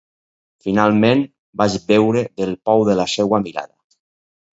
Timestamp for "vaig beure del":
1.61-2.55